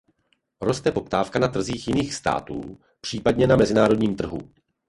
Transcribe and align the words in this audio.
Roste 0.61 0.91
poptávka 0.91 1.39
na 1.39 1.47
trzích 1.47 1.87
jiných 1.87 2.13
států 2.13 2.79
případně 3.01 3.47
na 3.47 3.55
mezinárodním 3.55 4.15
trhu. 4.15 4.39